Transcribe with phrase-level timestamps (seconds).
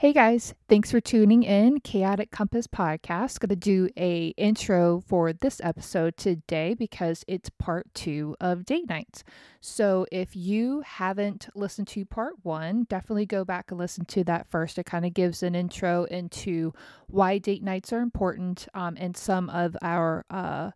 [0.00, 1.80] Hey guys, thanks for tuning in.
[1.80, 3.38] Chaotic Compass podcast.
[3.38, 8.88] Going to do a intro for this episode today because it's part 2 of date
[8.88, 9.24] nights.
[9.60, 14.48] So if you haven't listened to part 1, definitely go back and listen to that
[14.48, 14.78] first.
[14.78, 16.72] It kind of gives an intro into
[17.08, 20.70] why date nights are important um, and some of our uh,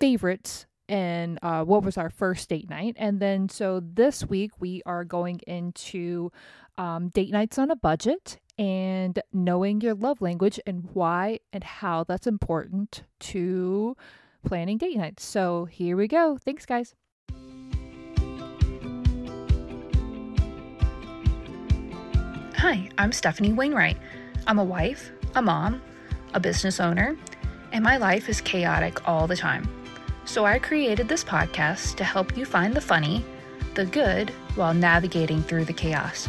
[0.00, 2.96] favorites and uh, what was our first date night.
[2.98, 6.32] And then, so this week we are going into
[6.78, 12.04] um, date nights on a budget and knowing your love language and why and how
[12.04, 13.96] that's important to
[14.44, 15.24] planning date nights.
[15.24, 16.38] So here we go.
[16.38, 16.94] Thanks, guys.
[22.56, 23.96] Hi, I'm Stephanie Wainwright.
[24.46, 25.82] I'm a wife, a mom,
[26.34, 27.16] a business owner,
[27.72, 29.68] and my life is chaotic all the time.
[30.24, 33.24] So I created this podcast to help you find the funny,
[33.74, 36.28] the good, while navigating through the chaos.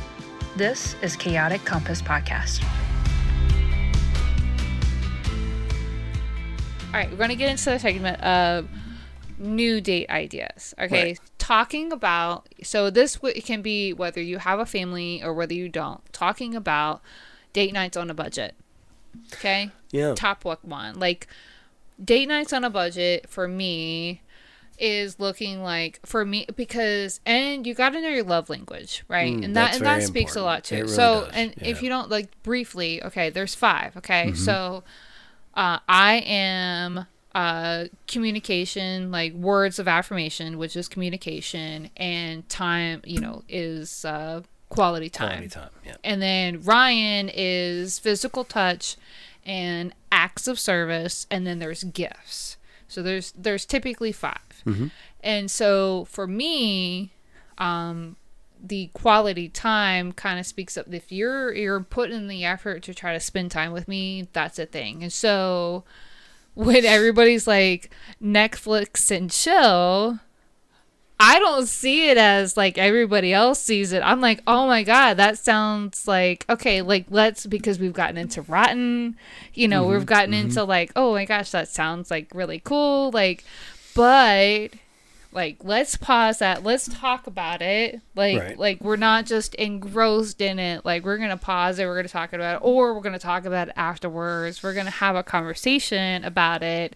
[0.55, 2.63] This is Chaotic Compass Podcast.
[6.87, 8.67] All right, we're going to get into the segment of
[9.39, 10.75] new date ideas.
[10.79, 11.19] Okay, Right.
[11.39, 15.69] talking about so this w- can be whether you have a family or whether you
[15.69, 16.01] don't.
[16.13, 17.01] Talking about
[17.51, 18.53] date nights on a budget.
[19.33, 20.13] Okay, Yeah.
[20.15, 21.27] top one like
[22.03, 24.21] date nights on a budget for me
[24.79, 29.33] is looking like for me because and you got to know your love language right
[29.33, 31.73] Mm, and that and that speaks a lot too really so does, and if yeah.
[31.73, 31.83] Mm-hmm.
[31.85, 34.83] you don't like briefly okay there's five okay so
[35.55, 43.19] uh i am uh communication like words of affirmation which is communication and time you
[43.19, 45.69] know is uh quality time Quality time.
[45.85, 45.95] Yeah.
[46.03, 48.97] and then Ryan is physical touch
[49.45, 52.57] and acts of service and then there's gifts.
[52.93, 54.37] So there's there's typically 5
[55.21, 57.11] And so for me
[57.57, 58.15] um
[58.65, 60.85] the quality time kind of speaks up.
[60.93, 64.65] If you're you're putting the effort to try to spend time with me, that's a
[64.65, 65.03] thing.
[65.03, 65.83] And so
[66.53, 70.19] when everybody's like Netflix and chill,
[71.19, 74.01] I don't see it as like everybody else sees it.
[74.01, 78.41] I'm like, oh my god, that sounds like okay, like let's because we've gotten into
[78.41, 79.17] rotten,
[79.53, 80.47] you know, we've mm-hmm, gotten mm-hmm.
[80.49, 83.43] into like, oh my gosh, that sounds like really cool, like,
[83.95, 84.69] but
[85.31, 88.59] like let's pause that, let's talk about it, like, Right.
[88.59, 92.33] like we're not just engrossed in it, like we're gonna pause it, we're gonna talk
[92.33, 94.61] about it, or we're gonna talk about it afterwards.
[94.61, 96.95] We're gonna have a conversation about it.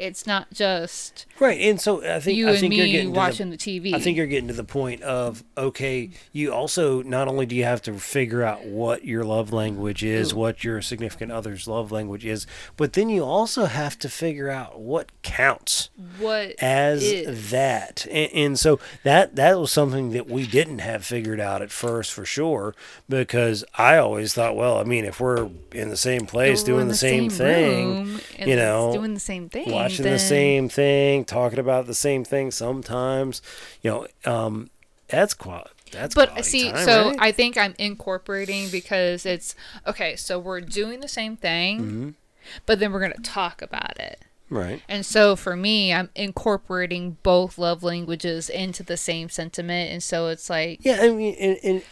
[0.00, 1.60] It's not just Right.
[1.60, 3.94] And so I think you I and think you're me getting watching the, the, TV.
[3.94, 7.64] I think you're getting to the point of okay, you also not only do you
[7.64, 10.36] have to figure out what your love language is, Ooh.
[10.36, 12.46] what your significant other's love language is,
[12.76, 17.50] but then you also have to figure out what counts what as is.
[17.50, 21.70] that and, and so that that was something that we didn't have figured out at
[21.70, 22.74] first for sure
[23.08, 26.88] because i always thought well i mean if we're in the same place doing in
[26.88, 31.58] the, same, thing room you know doing the same thing, watching the same thing talking
[31.58, 33.42] about the same thing sometimes
[33.82, 34.70] you know um
[35.08, 37.16] that's qual that's But quality see, time, so right?
[37.18, 39.56] I think I'm incorporating because it's
[39.86, 40.14] okay.
[40.16, 42.08] So we're doing the same thing, Mm-hmm.
[42.66, 44.22] but then we're gonna talk about it.
[44.48, 50.02] right And so for me, I'm incorporating both love languages into the same sentiment, and
[50.02, 51.82] so it's like Yeah, I mean, and, and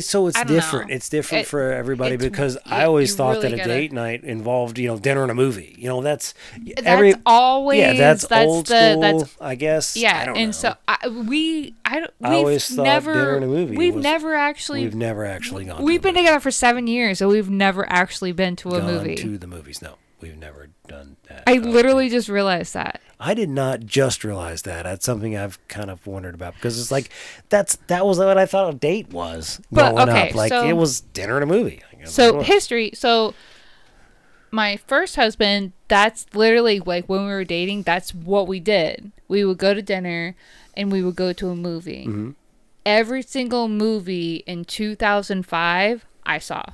[0.00, 0.88] so it's different.
[0.90, 0.94] know.
[0.96, 3.92] It's different It- for everybody because you- I always thought really that a gotta- date
[3.92, 5.74] night involved, you know, dinner and a movie.
[5.78, 9.00] You know, that's that's every always yeah, that's, that's old the school.
[9.20, 9.96] that's I guess.
[9.96, 10.52] I yeah don't and know.
[10.52, 13.94] so I, we i don't I we've always thought never dinner and a movie we've
[13.94, 15.82] was- never actually we've never actually gone.
[15.82, 18.86] we've been a together for seven years so we've never actually been to a gone
[18.94, 19.80] movie to the movies.
[19.82, 21.44] No, we've never done that.
[21.46, 24.84] i Uh, literally just realized that I did not just realize that.
[24.84, 27.10] That's something I've kind of wondered about because it's like
[27.50, 30.34] that's that was what I thought a date was But, growing okay, up.
[30.34, 31.82] Like so- it was dinner and a movie.
[32.04, 33.34] So history so
[34.50, 39.44] my first husband that's literally like when we were dating that's what we did we
[39.44, 40.34] would go to dinner
[40.74, 42.30] and we would go to a movie Mm-hmm.
[42.86, 46.64] every single movie in 2005 i saw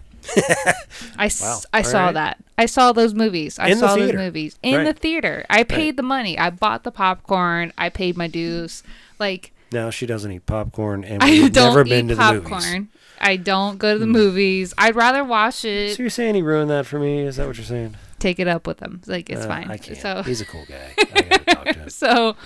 [1.19, 1.61] I, Wow.
[1.73, 2.15] I saw Alright.
[2.15, 2.45] that.
[2.59, 3.59] I saw those movies.
[3.59, 5.45] I In the saw those movies in the theater.
[5.51, 6.39] I paid the money.
[6.39, 7.73] I bought the popcorn.
[7.79, 8.83] I paid my dues.
[9.19, 12.33] Like now she doesn't eat popcorn, and I we've don't never eat been to the
[12.33, 12.49] movies.
[12.51, 12.89] Popcorn.
[13.21, 14.75] I don't go to the movies.
[14.77, 15.97] I'd rather watch it.
[15.97, 17.21] So you're saying he ruined that for me?
[17.21, 17.97] Is that what you're saying?
[18.19, 19.01] Take it up with him.
[19.07, 19.71] Like it's Uh, fine.
[19.71, 19.99] I can't.
[19.99, 20.95] So He's a cool guy.
[20.99, 21.91] I gotta talk to him.
[21.91, 22.37] so,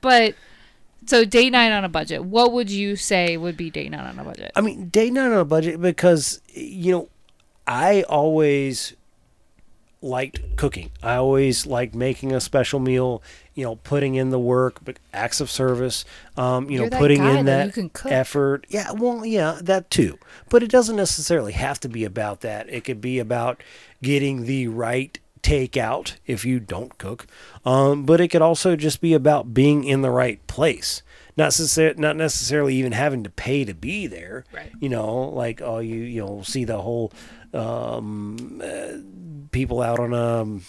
[0.00, 0.34] but
[1.08, 2.24] so date night on a budget.
[2.24, 4.52] What would you say would be date night on a budget?
[4.54, 7.08] I mean, date night on a budget because you know,
[7.66, 8.94] I always,
[10.00, 10.90] liked cooking.
[11.02, 13.22] I always liked making a special meal,
[13.54, 16.04] you know, putting in the work, but acts of service,
[16.36, 18.12] um, you You're know, that putting guy in that that you can cook.
[18.12, 18.66] effort.
[18.68, 20.18] Yeah, well, yeah, that too.
[20.48, 22.68] But it doesn't necessarily have to be about that.
[22.68, 23.62] It could be about
[24.02, 27.26] getting the right takeout if you don't cook.
[27.64, 31.02] Um, but it could also just be about being in the right place.
[31.36, 34.44] Not necessar- not necessarily even having to pay to be there.
[34.52, 34.72] Right.
[34.80, 37.12] You know, like oh, you you know see the whole
[37.52, 38.98] um, uh,
[39.52, 40.62] people out on um,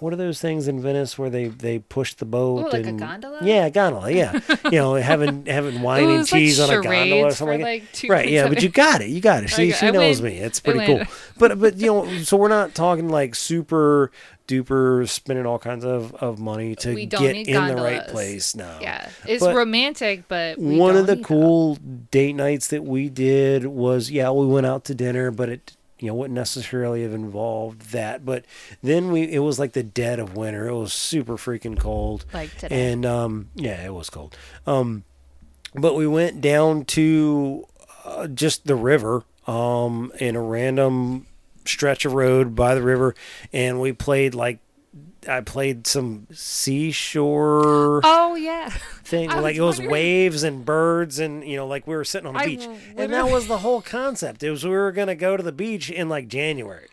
[0.00, 2.66] what are those things in Venice where they they push the boat?
[2.66, 3.38] Ooh, like a gondola?
[3.42, 4.10] Yeah, gondola.
[4.10, 7.30] Yeah, you know, having having wine It and was like cheese on a gondola or
[7.32, 8.28] something like, like, two Right.
[8.28, 9.08] Yeah, but you got it.
[9.10, 9.48] You got it.
[9.50, 10.32] She Okay, she I knows win.
[10.32, 10.38] me.
[10.38, 11.02] It's pretty cool.
[11.38, 14.10] But but you know, so we're not talking like super
[14.48, 18.78] duper spending all kinds of, of money to get in the right place now.
[18.80, 24.10] Yeah, it's But romantic, but one of the cool date nights that we did was
[24.10, 28.24] yeah we went out to dinner but it you know wouldn't necessarily have involved that.
[28.24, 28.44] But
[28.82, 30.68] then we it was like the dead of winter.
[30.68, 32.24] It was super freaking cold.
[32.32, 32.90] Like today.
[32.92, 34.36] and um yeah it was cold.
[34.66, 35.04] Um
[35.74, 37.66] but we went down to
[38.04, 41.26] uh, just the river um in a random
[41.64, 43.14] stretch of road by the river
[43.52, 44.58] and we played like
[45.28, 48.70] I played some seashore oh yeah,
[49.04, 49.28] thing.
[49.38, 52.36] Like it was wondering- waves and birds and you know, like we were sitting on
[52.36, 52.60] a I beach.
[52.60, 54.42] w- And that was the whole concept.
[54.42, 56.88] It was we were gonna go to the beach in like January.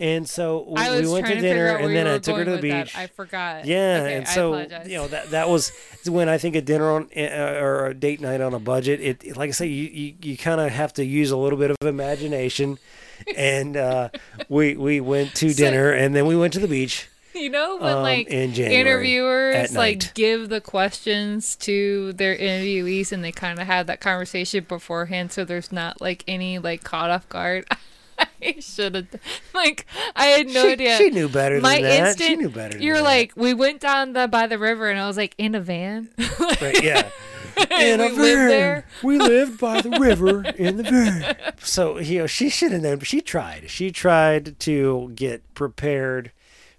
[0.00, 2.56] And so we, we went to to dinner and then I took her to the
[2.56, 2.86] with that.
[2.86, 2.96] beach.
[2.96, 3.64] I forgot.
[3.64, 5.70] yeah, Okay, and so you know that that was
[6.06, 9.00] when I think a dinner on uh, or a date night on a budget.
[9.00, 11.58] It, it- like I say, you you, you kind of have to use a little
[11.58, 12.78] bit of imagination,
[13.36, 14.08] and uh,
[14.48, 17.08] we we went to So- dinner and then we went to the beach.
[17.44, 23.10] You know when um, like in January interviewers like give the questions to their interviewees
[23.10, 27.10] and they kind of have that conversation beforehand, so there's not like any like caught
[27.10, 27.66] off guard.
[28.18, 29.08] I should have
[29.52, 30.96] like I had no she, idea.
[30.96, 32.08] she knew better My than that.
[32.08, 32.78] instant, she knew better.
[32.78, 33.02] You're that.
[33.04, 36.10] like, we went down the by the river, and I was like, in a van.
[36.60, 37.10] Right, yeah.
[37.56, 38.86] We lived there.
[39.02, 41.36] We lived by the river in the van.
[41.58, 42.98] So you know, she should have known.
[42.98, 43.70] But she tried.
[43.70, 46.32] She tried to get prepared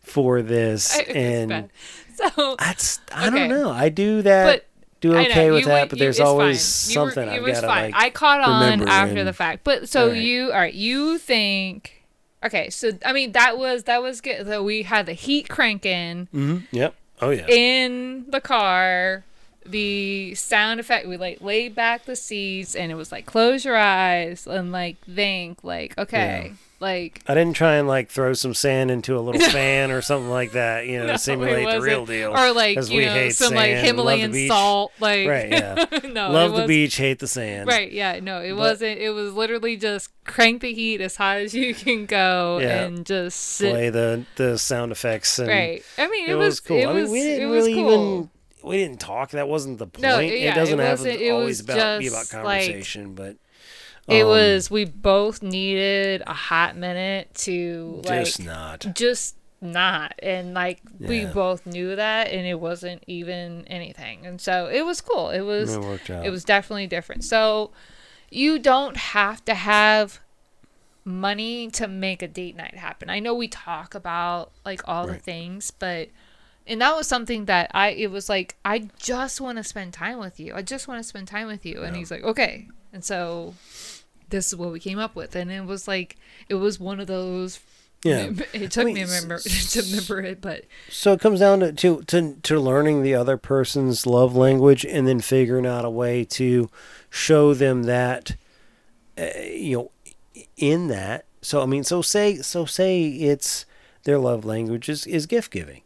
[0.06, 1.70] for this, was and.
[2.16, 3.38] So that's I Okay.
[3.40, 3.70] don't know.
[3.70, 4.46] I do that.
[4.46, 4.66] But
[5.02, 6.94] do okay with you that, went- but there's always fine.
[6.94, 7.92] You were- something I've was got to fine.
[7.92, 8.02] like.
[8.04, 12.04] I caught on after and- the fact, but so you, all right, you think,
[12.44, 14.48] okay, so I mean that was that was good.
[14.48, 16.58] So we had the heat cranking Mm-hmm.
[16.72, 16.96] Yep.
[17.22, 17.46] Oh yeah.
[17.50, 19.26] in the car.
[19.68, 23.76] The sound effect, we like laid back the seats, and it was like close your
[23.76, 28.92] eyes and like think, like okay, like I didn't try and like throw some sand
[28.92, 32.06] into a little fan or something like that, you know, No, to simulate the real
[32.06, 32.32] deal.
[32.32, 35.86] or like you we know hate some like sand, the Himalayan salt, like Right, yeah.
[36.04, 37.68] no, Love the beach, hate the sand.
[37.68, 39.00] Right, yeah, no, it But- wasn't.
[39.00, 42.84] It was literally just crank the heat as high as you can go Yeah.
[42.86, 43.72] and just sit.
[43.72, 45.84] Play the the sound effects and Right.
[45.98, 46.78] I mean, it, it, was, cool.
[46.78, 47.92] It I was, mean, we didn't it was really cool.
[48.16, 48.30] even
[48.64, 49.30] we didn't talk.
[49.32, 50.02] That wasn't the point.
[50.02, 52.44] No, yeah, it doesn't it have to it always was about be about just, like,
[52.44, 53.38] conversation, but
[54.08, 54.70] It um, was.
[54.70, 58.86] We both needed a hot minute to like just not.
[58.94, 60.14] just not.
[60.20, 64.26] And like we both knew that and it wasn't even anything.
[64.26, 65.30] And so it was cool.
[65.30, 67.24] It was It it was definitely different.
[67.24, 67.72] So
[68.30, 70.20] you don't have to have
[71.04, 73.10] money to make a date night happen.
[73.10, 76.10] I know we talk about like all the things but
[76.68, 80.18] and that was something that i it was like i just want to spend time
[80.18, 80.54] with you.
[80.56, 81.84] I just want to spend time with you.
[81.84, 82.00] And Yeah.
[82.00, 82.68] he's like okay.
[82.92, 83.54] And so
[84.30, 86.18] this is what we came up with and it was like
[86.50, 87.60] it was one of those
[88.06, 88.30] yeah.
[88.54, 91.72] it took mean, me a remember to remember it, but So it comes down to,
[91.74, 96.24] to to to learning the other person's love language and then figuring out a way
[96.26, 96.70] to
[97.10, 98.36] show them that
[99.18, 99.92] uh, you know
[100.56, 101.26] in that.
[101.42, 103.66] So I mean, so say so say it's
[104.04, 105.82] their love language is, is gift giving.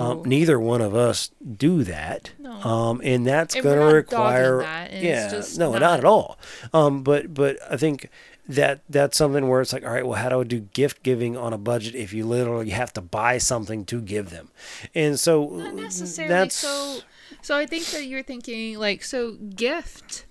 [0.00, 2.52] Um, neither one of us do that, No.
[2.52, 5.98] um, and that's going to we're not dogging require that, yeah, just no, not, not-
[6.00, 6.38] at all.
[6.72, 8.08] Um, but but I think
[8.48, 11.36] that that's something where it's like, all right, well, how do I do gift giving
[11.36, 14.50] on a budget if you literally have to buy something to give them?
[14.94, 16.28] And so not necessarily.
[16.34, 16.98] that's So,
[17.42, 20.26] so I think that you're thinking like so gift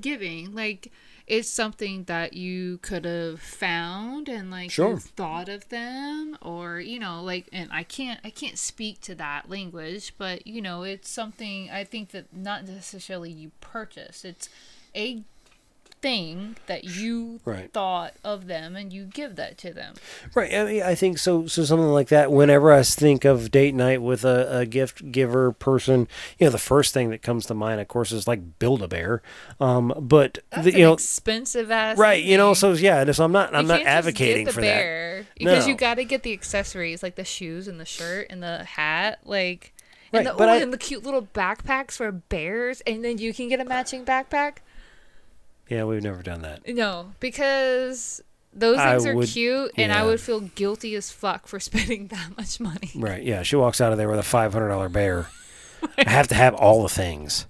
[0.00, 0.90] giving like
[1.26, 4.98] it's something that you could have found and like Sure.
[4.98, 9.48] thought of them or you know like and I can't I can't speak to that
[9.48, 14.48] language but you know it's something I think that not necessarily you purchase it's
[14.94, 15.22] a
[16.04, 17.72] thing that you Right.
[17.72, 19.94] thought of them and you give that to them
[20.34, 20.52] Right.
[20.54, 21.46] I mean, I think so.
[21.46, 22.30] So something like that.
[22.30, 26.06] Whenever I think of date night with a, a gift giver person,
[26.38, 28.88] you know, the first thing that comes to mind, of course, is like Build a
[28.88, 29.22] Bear.
[29.60, 32.22] Um, but the, you know, expensive ass right?
[32.22, 33.00] You know, so yeah.
[33.00, 33.54] and So I'm not.
[33.54, 35.26] I'm You not advocating for bear.
[35.38, 35.70] because No.
[35.72, 39.20] you got to get the accessories like the shoes and the shirt and the hat,
[39.24, 39.72] like.
[40.12, 43.16] Right, and, the, but oh, I- and the cute little backpacks for bears, and then
[43.18, 44.58] you can get a matching backpack.
[45.68, 46.66] Yeah, we've never done that.
[46.68, 48.20] No, because
[48.52, 52.08] those I things are would- cute, and I would feel guilty as fuck for spending
[52.08, 52.90] that much money.
[52.94, 53.22] Right.
[53.22, 53.42] Yeah.
[53.42, 55.26] She walks out of there with a five hundred dollar bear.
[55.98, 57.46] I have to have all the things.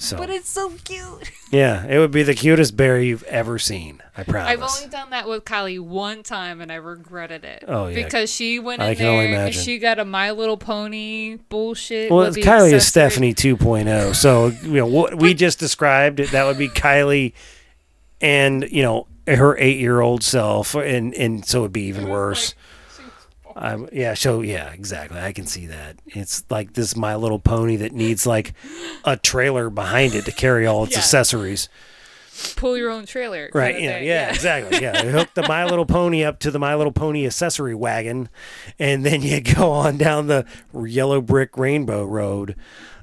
[0.00, 1.30] So But it's so cute.
[1.50, 4.02] yeah, it would be the cutest bear you've ever seen.
[4.16, 4.48] I promise.
[4.48, 7.64] I've only done that with Kylie one time, and I regretted it.
[7.68, 8.02] Oh, yeah.
[8.02, 11.36] because she went I in can only there and she got a My Little Pony
[11.50, 12.10] bullshit.
[12.10, 14.14] well, Kylie is Stephanie 2.0.
[14.14, 16.18] So you know what we just described.
[16.18, 17.34] That would be Kylie,
[18.22, 22.54] and you know her eight year old self, and and so it'd be even worse.
[23.56, 25.18] Um, yeah, so yeah, exactly.
[25.20, 25.96] I can see that.
[26.06, 28.52] It's like this My Little Pony that needs like
[29.04, 30.98] a trailer behind it to carry all its Yeah.
[30.98, 31.68] accessories.
[32.56, 33.50] Pull your own trailer.
[33.52, 33.74] Right.
[33.76, 34.30] kinda Yeah, yeah.
[34.30, 34.80] Exactly.
[34.80, 35.02] Yeah.
[35.02, 38.28] You hook the My Little Pony up to the My Little Pony accessory wagon,
[38.78, 42.56] and then you go on down the yellow brick rainbow road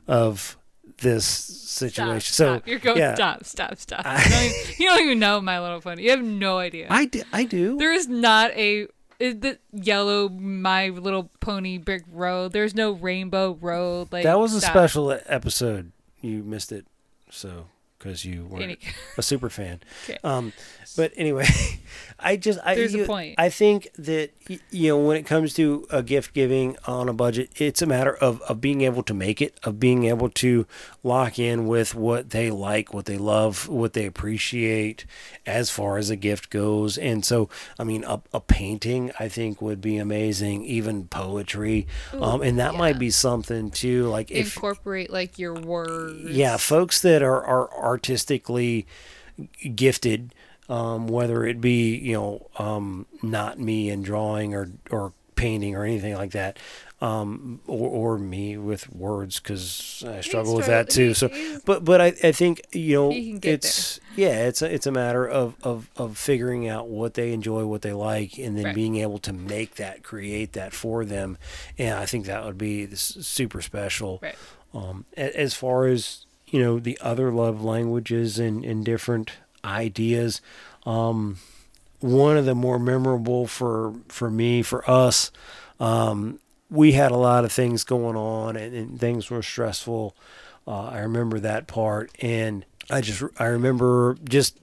[0.07, 0.57] of
[1.01, 2.33] this Stop, situation.
[2.33, 2.67] so stop.
[2.67, 2.97] you're going.
[2.97, 3.43] yeah, Stop.
[3.45, 3.77] Stop.
[3.77, 4.05] Stop.
[4.25, 6.03] you, don't even, you don't even know My Little Pony.
[6.03, 6.87] You have no idea.
[6.89, 7.21] I do.
[7.31, 7.77] I do.
[7.77, 8.87] There is not a
[9.19, 12.51] the yellow My Little Pony brick road.
[12.53, 14.11] There's no rainbow road.
[14.11, 14.71] Like that was a stop.
[14.71, 15.91] special episode.
[16.21, 16.85] You missed it,
[17.29, 18.79] so because you weren't Any-
[19.17, 19.79] a super fan.
[20.09, 20.17] Okay.
[20.23, 20.53] Um,
[20.95, 21.45] but anyway,
[22.19, 23.35] I just I There's a point.
[23.37, 24.31] I think that
[24.71, 28.15] you know when it comes to a gift giving on a budget, it's a matter
[28.15, 30.65] of of being able to make it, of being able to
[31.03, 35.05] lock in with what they like, what they love, what they appreciate,
[35.45, 36.97] as far as a gift goes.
[36.97, 42.41] And so, I mean, a, a painting I think would be amazing, even poetry, um,
[42.41, 44.07] and that might be something too.
[44.07, 46.31] Like if Incorporate like your words.
[46.31, 48.87] yeah, folks that are, are artistically
[49.75, 50.33] gifted,
[50.69, 55.83] um, whether it be you know um, not me in drawing or or painting or
[55.85, 56.57] anything like that,
[56.99, 61.13] um, or, or me with words because I struggle with that too.
[61.13, 61.29] So,
[61.63, 64.87] but but I, I think you know He can get it's yeah it's a, it's
[64.87, 68.65] a matter of, of of figuring out what they enjoy, what they like, and then
[68.65, 68.75] Right.
[68.75, 71.37] being able to make that, create that for them,
[71.77, 74.19] and I think that would be super special.
[74.21, 74.35] Right.
[74.73, 79.33] Um, as far as you know, the other love languages and, and different
[79.63, 80.41] ideas,
[80.85, 81.37] um,
[81.99, 85.31] one of the more memorable for for me, for us,
[85.79, 90.15] um, we had a lot of things going on and, and things were stressful.
[90.67, 94.59] Uh, I remember that part, and I just I remember just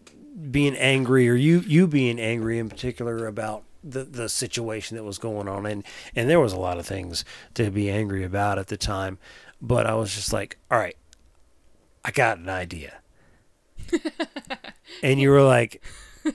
[0.50, 5.18] being angry, or you you being angry in particular about the the situation that was
[5.18, 5.84] going on, and
[6.14, 7.24] and there was a lot of things
[7.54, 9.18] to be angry about at the time,
[9.62, 10.96] but I was just like, all right,
[12.04, 12.98] I got an idea,
[15.02, 15.82] and you were like,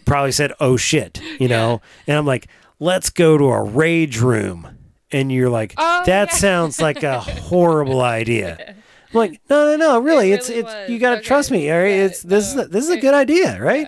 [0.06, 2.48] probably said, oh shit, you know, and I'm like,
[2.80, 4.78] let's go to a rage room,
[5.12, 6.36] and you're like, Oh, that yeah.
[6.36, 8.76] sounds like a horrible idea.
[9.12, 10.90] I'm like, no, no, no, really, it's really it's was.
[10.90, 11.26] you got to Okay.
[11.26, 11.88] trust me, all right?
[11.88, 13.88] Yeah, it's this no, is a, this is a good idea, right?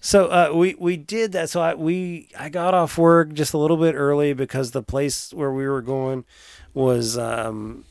[0.00, 1.48] So uh, we we did that.
[1.50, 5.32] So I we I got off work just a little bit early because the place
[5.32, 6.24] where we were going
[6.74, 7.84] was um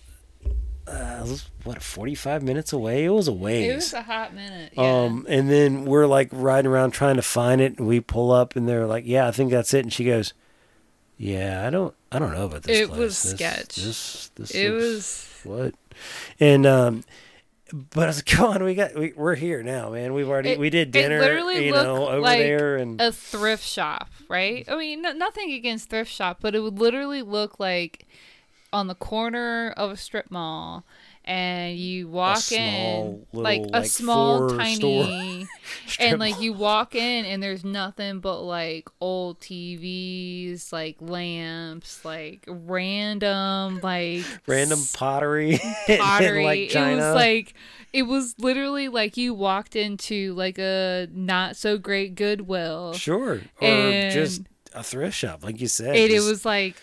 [0.88, 3.03] uh, it was, what forty five minutes away.
[3.06, 3.72] It was a ways.
[3.72, 4.74] It was a hot minute.
[4.77, 5.03] Yeah.
[5.03, 8.56] Um, and then we're like riding around trying to find it, and we pull up,
[8.56, 10.34] and they're like, "Yeah, I think that's it." And she goes,
[11.17, 13.00] "Yeah, I don't, I don't know about this." It place.
[13.00, 13.75] was This- sketch.
[13.75, 15.75] This, this, it was what?
[16.39, 17.03] And um,
[17.74, 20.13] but I was like, "Come on, we got, we, we're here now, man.
[20.13, 23.12] We've already, It- we did it dinner, literally you know, over like there, and a
[23.12, 24.63] thrift shop, right?
[24.70, 28.08] I mean, no, nothing against thrift shop, but it would literally look like
[28.74, 30.86] on the corner of a strip mall,
[31.24, 35.47] and you walk small in little, like a like, small tiny,
[36.00, 42.45] and like you walk in and there's nothing but like old TVs, like lamps, like
[42.47, 45.59] random like random pottery,
[45.97, 46.38] pottery.
[46.38, 46.91] and like China.
[46.91, 47.53] It was like
[47.93, 52.93] it was literally like you walked into like a not so great Goodwill.
[52.93, 54.43] sure, or just
[54.74, 55.95] a thrift shop, like you said.
[55.95, 56.75] and it was like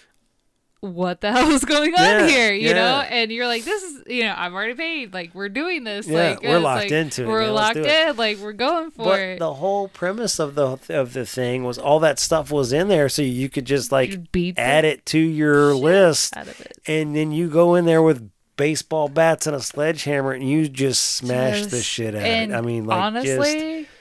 [0.84, 3.00] what the hell is going on Yeah, here you know?
[3.08, 6.30] and you're like this is you know i've already paid like we're doing this Yeah,
[6.30, 8.08] like we're locked like, into it, we're man, locked do it.
[8.10, 9.38] in like we're going for but it.
[9.38, 13.08] the whole premise of the of the thing was all that stuff was in there,
[13.08, 16.78] so you could just like Just add it to your list, out of it.
[16.86, 21.02] and then you go in there with baseball bats and a sledgehammer, and you just
[21.02, 22.52] smash the shit out of it.
[22.52, 23.93] I mean, like honestly just,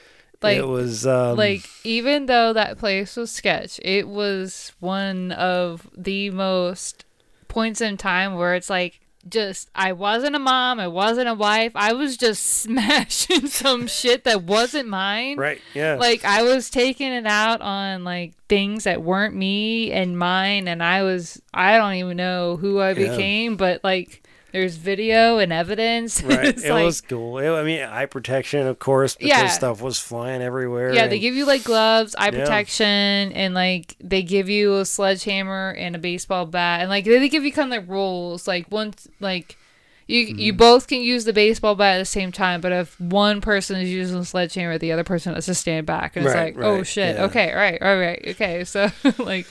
[0.44, 5.88] like it was um, like even though that place was sketch it was one of
[5.96, 7.04] the most
[7.48, 11.72] points in time where it's like just I wasn't a mom, I wasn't a wife.
[11.74, 15.38] I was just smashing some shit that wasn't mine.
[15.38, 15.62] Right.
[15.74, 15.94] Yeah.
[15.94, 20.82] Like I was taking it out on like things that weren't me and mine and
[20.82, 22.94] I was I don't even know who I Yeah.
[23.08, 24.23] became, but like
[24.54, 26.22] there's video and evidence.
[26.22, 26.56] Right.
[26.56, 27.38] It like- was cool.
[27.38, 29.48] It- I mean, eye protection, of course, but Yeah.
[29.48, 30.94] stuff was flying everywhere.
[30.94, 32.40] Yeah, they give you like gloves, eye Yeah.
[32.44, 32.86] protection,
[33.32, 37.44] and like they give you a sledgehammer and a baseball bat, and like they give
[37.44, 38.46] you kind of like rules.
[38.46, 39.58] Like once, like
[40.06, 40.58] you you Mm-hmm.
[40.58, 43.90] both can use the baseball bat at the same time, but if one person is
[43.90, 46.82] using the sledgehammer, the other person has to stand back, and it's Right, like, oh
[46.84, 47.24] shit, yeah.
[47.24, 49.46] okay, right, all right, okay, so like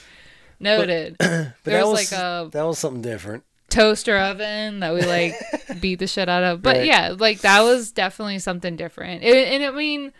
[0.60, 1.16] noted.
[1.18, 3.42] but There's that was like a that was something different.
[3.74, 5.34] Toaster oven that we like
[5.80, 6.62] beat the shit out of.
[6.62, 6.86] But Right.
[6.86, 9.22] yeah, like that was definitely something different.
[9.22, 10.12] And, and I mean,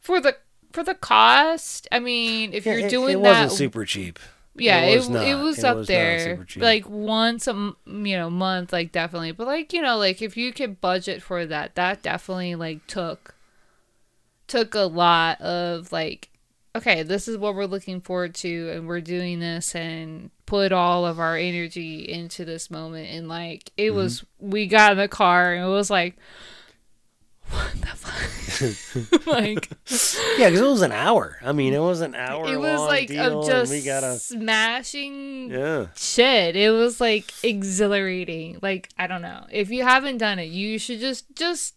[0.00, 0.36] for the
[0.72, 4.18] for the cost, I mean, if Yeah, you're it, doing it that, wasn't super cheap.
[4.54, 5.42] yeah, it it was it not.
[5.44, 9.32] was It up was there, like once a m- you know month, like definitely.
[9.32, 13.34] But like you know, like if you could budget for that, that definitely like took
[14.46, 16.28] took a lot of like
[16.76, 21.04] okay, this is what we're looking forward to, and we're doing this, and put all
[21.06, 23.08] of our energy into this moment.
[23.10, 23.96] And like, it Mm-hmm.
[23.96, 26.16] was, we got in the car, and it was like,
[27.50, 29.26] what the fuck?
[29.26, 29.68] like,
[30.38, 31.38] Yeah, because it was an hour.
[31.42, 32.46] I mean, it was an hour.
[32.52, 34.18] it was like of just we gotta.
[34.18, 35.86] smashing Yeah.
[35.96, 36.56] shit.
[36.56, 38.58] It was like exhilarating.
[38.60, 39.46] Like, I don't know.
[39.50, 41.74] If you haven't done it, you should just, just,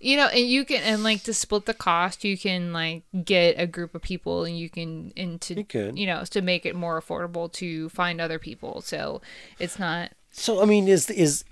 [0.00, 3.56] you know, and you can, and like to split the cost, you can like get
[3.58, 5.98] a group of people and you can, into You could.
[5.98, 8.80] you know, to make it more affordable to find other people.
[8.82, 9.20] So
[9.58, 11.44] it's not, So I mean, is is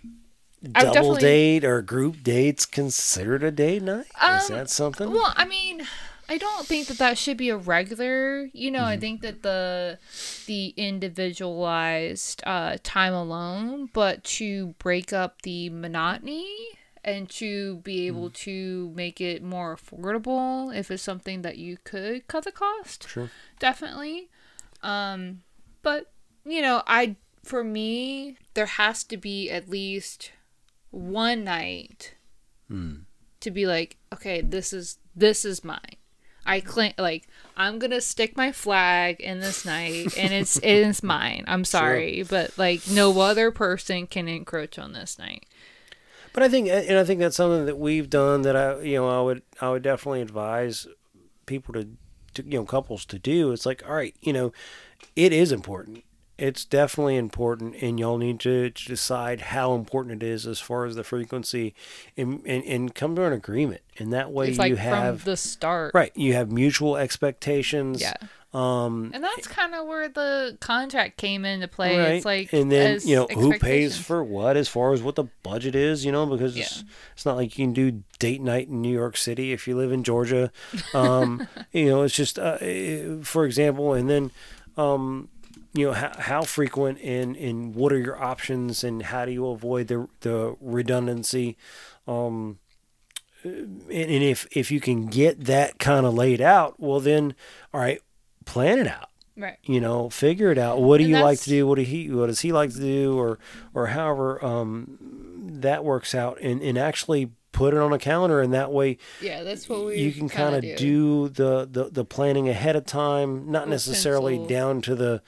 [0.62, 4.06] double date or group dates considered a date night?
[4.36, 5.10] is Um, that something?
[5.10, 5.86] Well, I mean,
[6.28, 8.48] I don't think that that should be a regular.
[8.52, 8.88] You know, Mm-hmm.
[8.88, 9.98] I think that the
[10.46, 16.46] the individualized uh, time alone, but to break up the monotony
[17.04, 18.34] and to be able Mm.
[18.34, 23.08] to make it more affordable if it's something that you could cut the cost.
[23.08, 23.30] Sure.
[23.58, 24.30] definitely.
[24.82, 25.42] Um
[25.82, 26.12] but
[26.46, 30.32] you know i for me there has to be at least
[30.90, 32.14] one night
[33.40, 35.96] to be like okay this is this is mine.
[36.46, 41.44] I claim like i'm gonna stick my flag in this night and it's it's mine.
[41.46, 45.46] I'm sorry but like no other person can encroach on this night
[46.34, 49.08] But I think, and I think that's something that we've done that I, you know,
[49.08, 50.86] I would, I would definitely advise
[51.46, 51.88] people to,
[52.34, 53.52] to, you know, couples to do.
[53.52, 54.52] It's like, all right, you know,
[55.14, 56.04] it is important.
[56.36, 60.84] It's definitely important, and y'all need to, to decide how important it is as far
[60.84, 61.76] as the frequency,
[62.16, 63.82] and and, and come to an agreement.
[64.00, 68.00] And that way, it's like you have from the start right, you have mutual expectations.
[68.00, 68.14] yeah
[68.54, 72.08] Um, and that's kind of where the contract came into play right.
[72.12, 75.24] it's like and then you know who pays for what as far as what the
[75.42, 76.88] budget is you know because it's, Yeah.
[77.14, 79.90] it's not like you can do date night in new york city if you live
[79.90, 80.52] in georgia
[80.94, 84.30] um, you know it's just uh, eh, for example and then
[84.76, 85.28] um,
[85.72, 89.48] you know how, how frequent and, and what are your options and how do you
[89.48, 91.56] avoid the the redundancy
[92.06, 92.60] um,
[93.42, 97.34] and, and if if you can get that kind of laid out well then
[97.72, 98.00] all right
[98.44, 99.08] plan it out.
[99.36, 99.58] Right.
[99.64, 100.80] You know figure it out.
[100.80, 101.66] What do And you like to do?
[101.66, 103.18] What do he what does he like to do?
[103.18, 103.38] Or
[103.74, 104.96] or however um
[105.60, 106.38] that works out.
[106.40, 108.40] And and actually put it on a calendar.
[108.40, 111.90] And that way Yeah, that's what we you can kinda kind of do the, the
[111.90, 113.50] the planning ahead of time.
[113.50, 114.48] Not With necessarily pencil.
[114.48, 115.22] down to the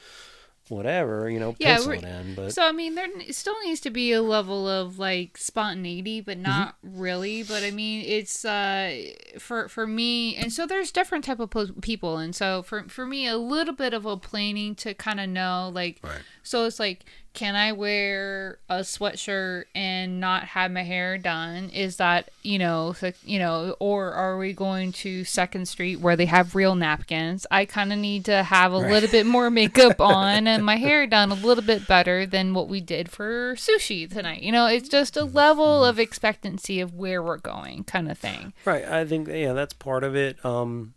[0.68, 3.90] whatever you know Yeah, pencil it in but So I mean, there still needs to
[3.90, 7.42] be a level of like spontaneity, but not really.
[7.42, 11.72] But I mean, it's uh for for me, and so there's different type of po-
[11.80, 15.28] people, and so for for me, a little bit of a planning to kind of
[15.28, 16.00] know like.
[16.02, 16.22] Right.
[16.46, 17.04] So it's like,
[17.34, 21.68] can I wear a sweatshirt and not have my hair done?
[21.68, 26.24] Is that you know, you know, or are we going to Second Street where they
[26.26, 27.46] have real napkins?
[27.50, 31.06] I kind of need to have a little bit more makeup on and my hair
[31.06, 34.42] done a little bit better than what we did for sushi tonight.
[34.42, 38.54] You know, it's just a level of expectancy of where we're going, kind of thing.
[38.64, 38.84] Right.
[38.84, 40.42] I think yeah, that's part of it.
[40.44, 40.94] Um,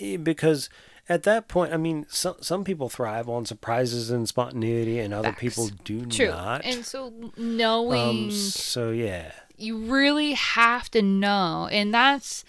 [0.00, 0.68] eh, because
[1.12, 5.28] at that point, I mean, some some people thrive on surprises and spontaneity, and other
[5.28, 5.40] Facts.
[5.40, 6.28] people do True.
[6.28, 6.64] not.
[6.64, 12.44] And so knowing um, so yeah, you really have to know and that's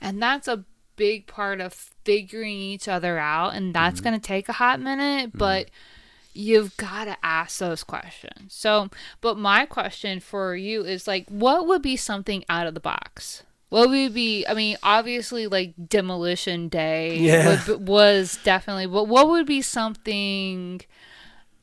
[0.00, 0.64] and that's a
[0.96, 5.30] big part of figuring each other out and that's going to take a hot minute
[5.32, 5.70] but
[6.34, 8.88] you've got to ask those questions so
[9.20, 13.44] but my question for you is like what would be something out of the box
[13.68, 17.60] what would be i mean obviously like demolition day Yeah.
[17.68, 20.80] would, was definitely but what would be something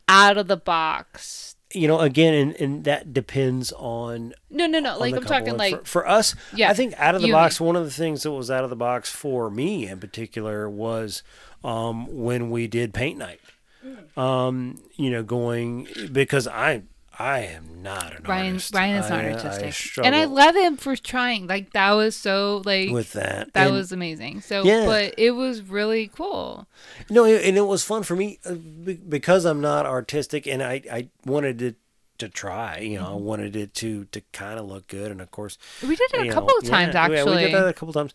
[0.08, 4.94] out of the box you know, again, and, and that depends on No, no, no.
[4.94, 5.36] on Like I'm couple.
[5.36, 6.34] talking And like for, for us.
[6.54, 8.70] Yeah, I think out of the box, one of the things that was out of
[8.70, 11.22] the box for me in particular was
[11.66, 13.42] um, when we did paint night.
[13.86, 14.18] Mm.
[14.18, 16.84] Um, you know, going because I
[17.18, 18.48] I am not an Ryan.
[18.54, 18.74] artist.
[18.76, 21.48] Ryan is not I- I artistic, and I love him for trying.
[21.48, 23.54] Like that was so like with that.
[23.54, 24.42] that And- was amazing.
[24.42, 24.86] So, Yeah.
[24.86, 26.68] but it was really cool.
[27.10, 31.10] No, and it was fun for me uh, because I'm not artistic, and I, I
[31.26, 31.76] wanted it
[32.18, 32.80] to try.
[32.80, 35.96] You know, I wanted it to to kind of look good, and of course, We
[35.96, 38.14] did it a couple know, of times yeah, yeah, we did that a couple times,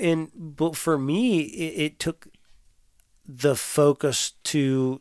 [0.00, 2.28] and but for me, it, it took
[3.26, 5.00] the focus to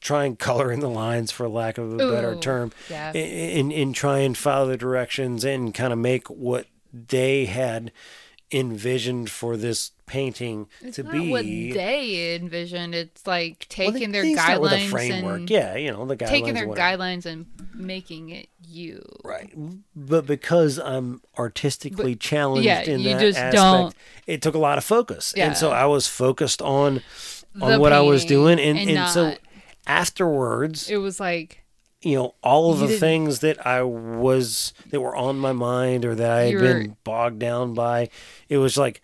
[0.00, 3.12] try and color in the lines, for lack of a better term, yeah.
[3.12, 7.92] and and try and follow the directions and kind of make what they had
[8.52, 12.96] envisioned for this painting It's to not be what they envisioned.
[12.96, 15.36] It's like well, taking they- their they a guidelines framework.
[15.40, 16.28] and yeah, you know the guidelines.
[16.28, 19.04] taking their guidelines and making it you.
[19.22, 19.52] Right,
[19.94, 23.94] but because I'm artistically challenged yeah, in you that just aspect, don't-
[24.26, 27.02] it took a lot of focus, and so I was focused on
[27.60, 29.34] on The what I was doing, and and and, so
[29.90, 31.64] afterwards, It was like
[32.02, 36.14] you know, all of the things that I was that were on my mind or
[36.14, 38.08] that I had been bogged down by,
[38.48, 39.02] it was like.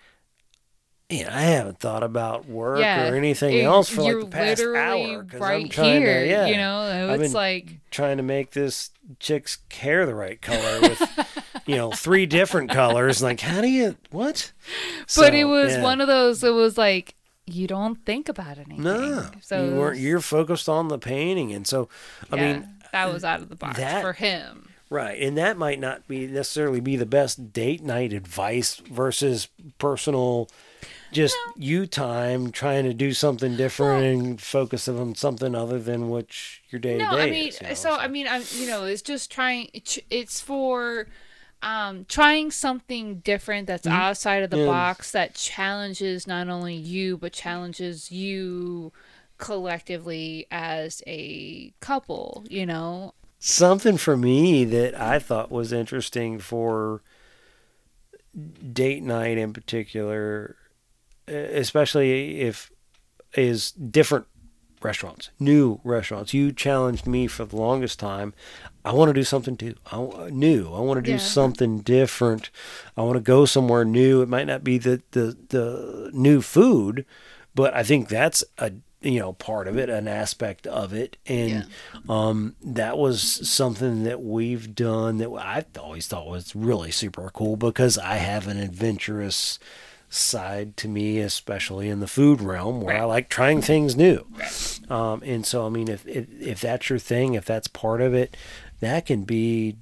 [1.09, 4.61] Man, I haven't thought about work yeah, or anything it- else for like the past
[4.61, 6.25] hour because right I'm trying here.
[6.25, 6.81] to, yeah, You know,
[7.13, 11.77] I've it's been like trying to make this chick's hair the right color with you
[11.77, 14.51] know three different colors like how do you what
[15.17, 15.83] but it was yeah.
[15.83, 17.15] one of those it was like
[17.47, 18.83] you don't think about anything.
[18.83, 19.29] No.
[19.41, 21.53] So you weren't you're focused on the painting.
[21.53, 21.89] And so
[22.31, 24.71] i yeah, mean that was out of the box that- for him.
[24.89, 25.21] Right.
[25.21, 30.49] And that might not be necessarily be the best date night advice versus personal
[31.13, 36.27] just you time trying to do something different and focus on something other than what
[36.69, 37.95] your day to day no i mean is, you know, so.
[37.97, 41.07] I mean i'm you know it's just trying it's for
[41.63, 44.67] um trying something different that's outside of the Yeah.
[44.67, 48.93] box that challenges not only you but challenges you
[49.39, 57.03] collectively as a couple you know something for me that I thought was interesting for
[58.73, 60.57] date night in particular,
[61.27, 62.71] especially if
[63.35, 64.27] is different
[64.83, 66.35] restaurants, new restaurants.
[66.35, 68.35] You challenged me for the longest time.
[68.87, 69.75] I want to do something too.
[69.91, 70.73] I, new.
[70.73, 71.19] I want to do Yeah.
[71.19, 72.51] something different.
[72.97, 74.23] I want to go somewhere new.
[74.23, 77.05] It might not be the, the, the new food,
[77.55, 78.73] but I think that's a
[79.03, 81.67] you know part of it, an aspect of it, and
[82.09, 87.57] um, that was something that we've done that I always thought was really super cool
[87.57, 89.59] because I have an adventurous
[90.09, 94.25] side to me, especially in the food realm, where I like trying things new.
[94.89, 98.15] Um, and so, I mean, if, if if that's your thing, if that's part of
[98.15, 98.37] it,
[98.81, 99.77] that can be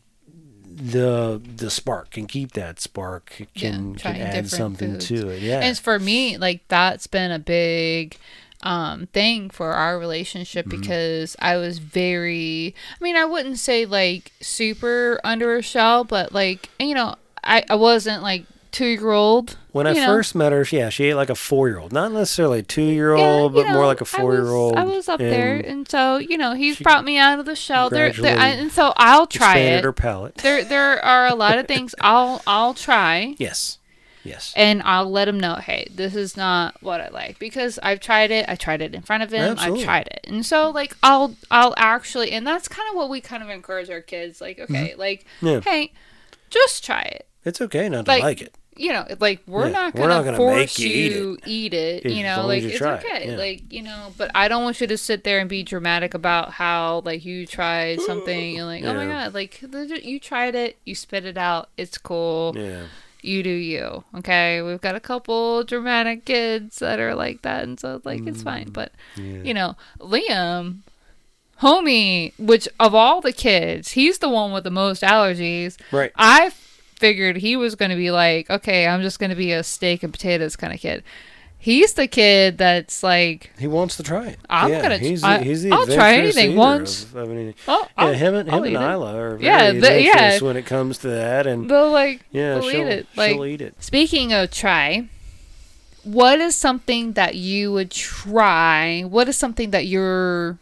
[0.67, 2.11] the the spark.
[2.11, 3.43] Can keep that spark.
[3.55, 5.07] Can Yeah, can add something foods.
[5.09, 5.43] to it.
[5.43, 5.61] Yeah.
[5.61, 8.17] And for me, like that's been a big
[8.63, 10.81] um thing for our relationship Mm-hmm.
[10.81, 16.33] because I was very I mean, I wouldn't say like super under a shell, but
[16.33, 19.57] like you know, I, I wasn't like two year old.
[19.75, 20.07] When I know.
[20.07, 22.83] first met her, yeah, she ate like a four year old, not necessarily a two
[22.83, 24.77] year old, but more like a four year old.
[24.77, 27.91] I was, up there, and so you know he's brought me out of the shell.
[27.91, 29.85] There, there, I- and so I'll try it.
[29.85, 30.37] her palate.
[30.37, 33.79] There, there are a lot of things I'll I'll try, Yes.
[34.27, 34.55] Yes.
[34.57, 38.31] and I'll let him know, hey, this is not what I like because I've tried
[38.31, 38.47] it.
[38.49, 39.51] I tried it in front of him.
[39.53, 39.81] Absolutely.
[39.81, 43.21] I've tried it, and so like I'll I'll actually, and that's kind of what we
[43.21, 44.41] kind of encourage our kids.
[44.41, 45.47] Like, okay, like, Mm-hmm.
[45.47, 45.61] Yeah.
[45.61, 45.93] hey,
[46.49, 47.27] just try it.
[47.45, 48.55] It's okay not to Like, like it.
[48.77, 51.39] You know, like we're Yeah, not we're gonna, not gonna force make you eat you
[51.47, 52.05] eat it.
[52.07, 53.31] You know, like you it's okay.
[53.31, 53.37] yeah.
[53.37, 56.53] Like you know, but I don't want you to sit there and be dramatic about
[56.53, 60.95] how like you tried something and like, oh my god, like you tried it, you
[60.95, 62.55] spit it out, it's cool.
[62.57, 62.83] Yeah.
[63.23, 64.05] You do you.
[64.19, 68.43] Okay, we've got a couple dramatic kids that are like that, and so like it's
[68.43, 68.69] fine.
[68.71, 69.43] But Mm, Yeah.
[69.45, 70.79] you know, Liam.
[71.63, 75.77] Homie, which of all the kids, he's the one with the most allergies.
[75.93, 76.11] Right.
[76.17, 76.51] I
[76.97, 80.03] figured he was going to be like, okay, I'm just going to be a steak
[80.03, 81.03] and potatoes kind of kid.
[81.59, 84.39] He's the kid that's like, He wants to try it.
[84.51, 87.05] I'm yeah, gonna- He's the, he's the I'll try anything once.
[87.05, 87.55] Of, of anything.
[87.67, 88.85] oh, Yeah, I'll, him and I'll him and.
[88.93, 90.39] Isla are very Yeah, the- yeah.
[90.41, 93.07] when it comes to that, and They'll like, yeah, they'll she'll, eat it.
[93.17, 93.83] Like, she'll eat it.
[93.83, 95.09] speaking of try,
[96.03, 99.01] what is something that you would try?
[99.01, 100.59] What is something that you're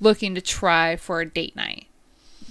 [0.00, 1.85] looking to try for a date night?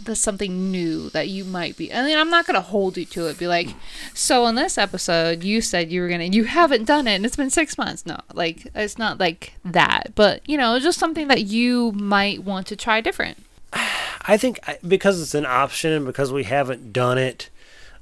[0.05, 1.93] That's something new that you might be.
[1.93, 3.37] I mean, I'm not gonna hold you to it.
[3.37, 3.69] Be like,
[4.13, 6.25] so in this episode, you said you were gonna.
[6.25, 8.05] You haven't done it, and it's been six months.
[8.05, 10.13] No, like it's not like that.
[10.15, 13.37] But you know, just something that you might want to try different.
[13.73, 17.49] I think because it's an option and because we haven't done it,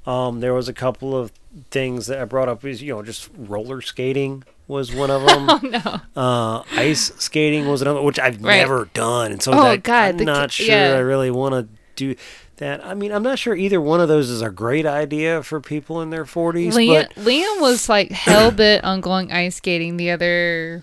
[0.06, 1.32] um, there was a couple of
[1.70, 2.64] things that I brought up.
[2.64, 5.50] Is you know just roller skating was one of them.
[5.50, 6.20] Oh no.
[6.20, 8.56] uh, ice skating was another, which I've Right.
[8.58, 10.94] never done, and so Oh, that, God, I'm the not sure yeah.
[10.94, 12.14] I really want to do
[12.56, 12.84] that.
[12.84, 16.00] I mean, I'm not sure either one of those is a great idea for people
[16.02, 20.10] in their 40s, Liam, but Liam was like hell bent on going ice skating the
[20.10, 20.82] other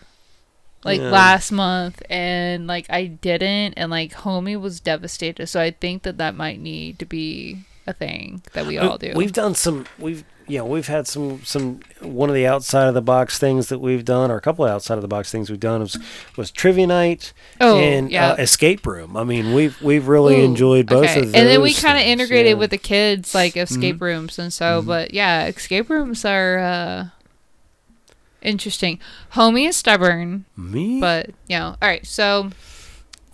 [0.84, 1.12] like Yeah.
[1.12, 6.18] last month and like I didn't and like homie was devastated so I think that
[6.18, 7.60] that might need to be
[7.92, 9.86] a thing that we all do We've done some.
[10.00, 13.68] We've you know we've had some some one of the outside of the box things
[13.70, 15.98] that we've done, or a couple of outside of the box things we've done was
[16.36, 18.32] was trivia night Oh, and yeah.
[18.32, 19.16] uh, escape room.
[19.16, 21.20] I mean, we've we've really Ooh, enjoyed both okay.
[21.20, 21.36] of those.
[21.36, 22.52] and then we kind of integrated yeah.
[22.54, 22.60] Mm-hmm.
[22.60, 27.06] with the kids like escape rooms and so but yeah escape rooms are uh
[28.42, 29.00] interesting
[29.34, 31.00] homie is stubborn me.
[31.00, 32.50] but you know all right so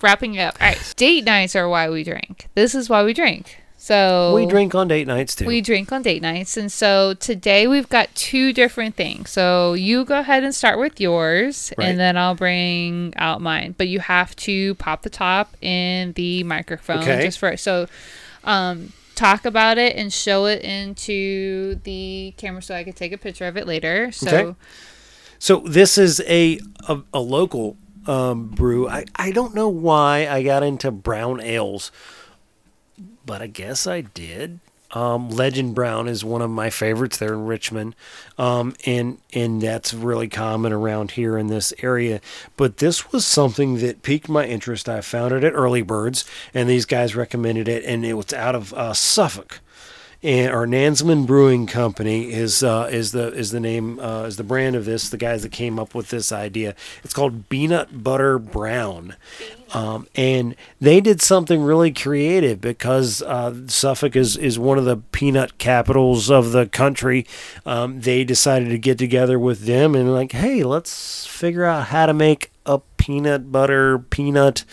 [0.02, 3.14] wrapping it up all right date nights are why we drink this is why we
[3.14, 5.46] drink so we drink on date nights too.
[5.46, 10.04] we drink on date nights and so today we've got two different things so you
[10.04, 11.88] go ahead and start with yours Right.
[11.90, 16.44] and then i'll bring out mine but you have to pop the top in the
[16.44, 17.24] microphone Okay.
[17.24, 17.88] just for so
[18.44, 23.18] um talk about it and show it into the camera so i could take a
[23.18, 24.56] picture of it later so Okay.
[25.40, 28.88] So this is a a, a local um, brew.
[28.90, 31.92] I, I don't know why I got into brown ales,
[33.28, 34.60] but I guess I did.
[34.92, 37.94] Um, Legend Brown is one of my favorites there in Richmond,
[38.38, 42.22] um, and and that's really common around here in this area.
[42.56, 44.88] But this was something that piqued my interest.
[44.88, 48.56] I found it at Early Birds, and these guys recommended it, and it was out
[48.56, 49.60] of uh, Suffolk
[50.24, 54.44] and our Nansemond Brewing Company is uh, is the is the name uh, is the
[54.44, 55.10] brand of this.
[55.10, 56.76] The guys that came up with this idea.
[57.04, 59.16] It's called Peanut Butter Brown,
[59.74, 64.98] um, and they did something really creative because uh, Suffolk is is one of the
[64.98, 67.28] peanut capitals of the country.
[67.66, 72.08] Um, they decided to get together with them and like, hey, let's figure out how
[72.08, 74.66] to make a peanut butter peanut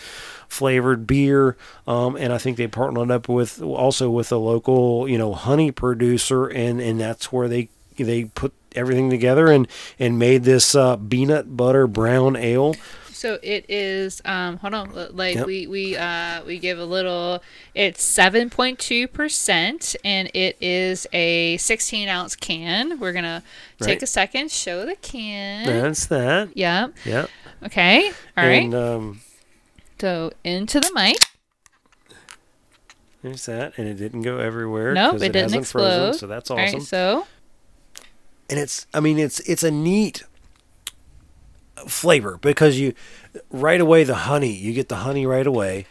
[0.55, 5.17] flavored beer, um, and I think they partnered up with also with a local, you
[5.17, 9.67] know, honey producer, and and that's where they they put everything together and
[9.99, 12.75] and made this uh, peanut butter brown ale.
[13.11, 14.21] So it is.
[14.25, 14.91] Um, hold on.
[15.15, 15.45] Like Yep.
[15.47, 17.41] we we uh we give a little.
[17.73, 22.99] It's seven point two percent, and it is a sixteen ounce can.
[22.99, 23.41] We're gonna
[23.79, 24.03] take Right.
[24.03, 25.65] a second, show the can.
[25.65, 26.49] That's that.
[26.55, 26.93] Yep.
[27.05, 27.29] Yep.
[27.63, 28.09] Okay.
[28.37, 28.63] All right.
[28.63, 29.21] and, um,
[29.99, 31.15] so into the mic.
[33.21, 34.93] there's that, and it didn't go everywhere.
[34.93, 35.81] Nope, 'cause it didn't hasn't explode.
[35.97, 36.79] Frozen, so that's awesome.
[36.79, 36.81] right.
[36.83, 37.27] So
[38.47, 40.23] and it's i mean it's it's a neat
[41.87, 42.93] flavor because you
[43.49, 45.85] right away the honey you get the honey right away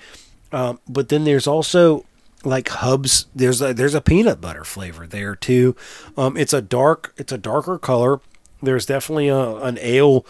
[0.52, 2.04] um, but then there's also
[2.44, 5.74] like hubs there's a there's a peanut butter flavor there too
[6.16, 8.20] um, it's a dark it's a darker color
[8.62, 10.24] there's definitely a, an ale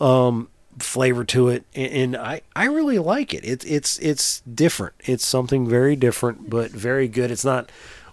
[0.00, 3.44] um, flavor to it and, i i really like it.
[3.44, 4.94] It's it's it's different.
[5.04, 7.30] It's something very different but very good.
[7.30, 7.70] It's not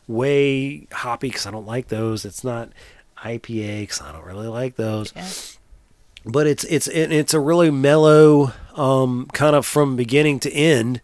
[0.08, 2.26] way hoppy because i don't like those.
[2.26, 2.70] It's not
[3.18, 5.14] ipa because i don't really like those.
[5.16, 5.30] Yeah.
[6.26, 11.00] but it's it's it, it's a really mellow um kind of from beginning to end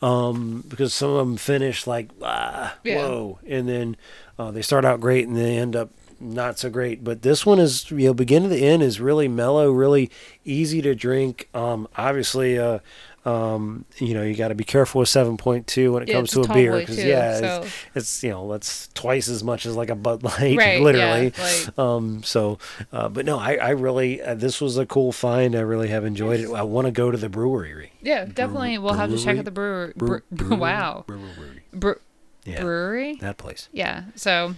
[0.00, 2.96] um because some of them finish like ah, Yeah.
[3.06, 3.96] whoa and then
[4.38, 5.90] uh, they start out great and they end up
[6.20, 9.28] not so great but this one is you know beginning to the end is really
[9.28, 10.10] mellow really
[10.44, 12.78] easy to drink um obviously uh
[13.24, 16.40] um you know you got to be careful with 7.2 when it Yeah, comes to
[16.42, 19.90] a beer because yeah so- it's, it's you know that's twice as much as like
[19.90, 22.58] a bud light Right, yeah, literally like- um, so,
[22.92, 25.54] uh, but no, I, I really, uh, this was a cool find.
[25.54, 26.50] I really have enjoyed it.
[26.50, 27.92] I want to go to the brewery.
[28.00, 28.78] Yeah, definitely.
[28.78, 29.92] We'll have to check out the brewer.
[29.96, 31.04] Brew- Bre- brewery- wow.
[31.06, 31.62] brewery.
[31.72, 31.92] Bre-
[32.44, 33.14] Yeah, Brewery.
[33.16, 33.68] that place.
[33.72, 34.04] Yeah.
[34.16, 34.54] So,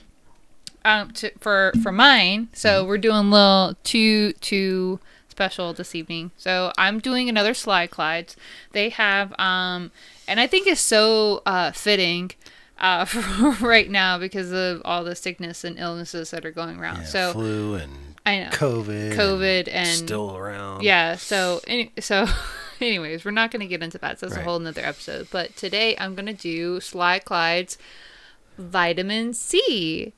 [0.84, 2.54] um, to, for for mine, Mm-hmm.
[2.54, 6.30] so we're doing little two two special this evening.
[6.36, 8.36] So I'm doing another Sly Clydes.
[8.72, 9.90] They have um,
[10.28, 12.32] and I think it's so uh fitting.
[12.82, 16.96] Uh, for right now because of all the sickness and illnesses that are going around.
[17.00, 17.92] Yeah, so flu and
[18.24, 20.82] I know COVID, COVID and- still around.
[20.82, 21.16] yeah.
[21.16, 22.24] So any, so,
[22.80, 24.18] anyways, we're not going to get into that.
[24.18, 24.40] So that's Right.
[24.46, 25.28] a whole nother episode.
[25.30, 27.76] But today I'm going to do Sly Clyde's
[28.60, 30.12] vitamin C.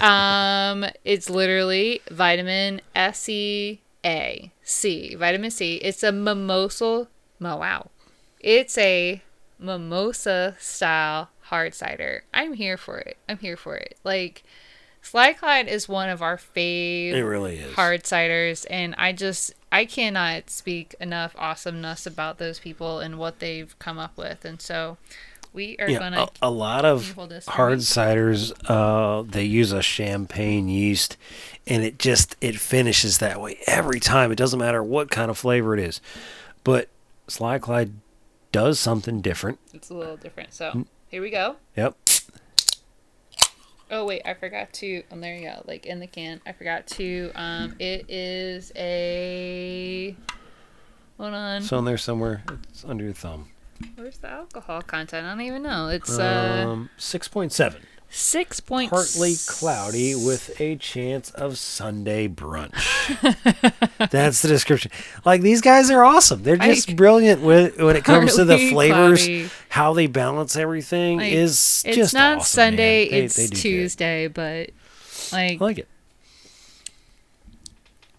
[0.00, 5.14] Um, it's literally vitamin S E A C.
[5.14, 5.76] Vitamin C.
[5.76, 7.08] It's a mimosa.
[7.40, 7.90] Oh, wow.
[8.40, 9.22] It's a
[9.58, 12.24] mimosa style hard cider.
[12.32, 13.16] I'm here for it.
[13.28, 13.96] I'm here for it.
[14.04, 14.42] Like.
[15.02, 17.74] Sly Clyde is one of our favorite It really is.
[17.74, 23.38] hard ciders and i just i cannot speak enough awesomeness about those people and what
[23.38, 24.96] they've come up with and so
[25.54, 26.22] we are Yeah, gonna.
[26.42, 31.16] a, a lot of hold this for hard ciders, uh, they use a champagne yeast,
[31.66, 34.30] and it just it finishes that way every time.
[34.32, 36.00] It doesn't matter what kind of flavor it is,
[36.64, 36.88] but
[37.28, 37.92] Sly Clyde
[38.52, 39.58] does something different.
[39.72, 40.50] It's a little different.
[40.50, 40.52] Mm.
[40.52, 41.56] So here we go.
[41.76, 41.96] Yep.
[43.90, 45.02] Oh wait, I forgot to.
[45.12, 45.62] Oh, there you go.
[45.66, 47.30] Like in the can, I forgot to.
[47.34, 50.16] Um, it is a.
[51.18, 51.62] Hold on.
[51.62, 53.48] It's on there somewhere, it's under your thumb.
[53.96, 55.26] Where's the alcohol content?
[55.26, 55.88] I don't even know.
[55.88, 57.82] It's uh Um, six point seven.
[58.08, 58.90] six point.
[58.90, 62.74] Partly cloudy with a chance of Sunday brunch.
[64.10, 64.90] That's the description.
[65.24, 66.42] Like these guys are awesome.
[66.44, 69.20] They're just Like, brilliant with when it comes to the flavors.
[69.26, 69.50] cloudy.
[69.70, 73.08] How they balance everything Like, is It's just not awesome, Sunday.
[73.08, 73.56] They- it's they do good.
[73.60, 74.70] Tuesday, but
[75.32, 75.88] like I like it.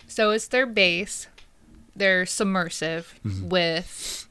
[0.08, 1.28] so it's their base.
[1.96, 3.50] They're submersive Mm-hmm.
[3.50, 4.25] with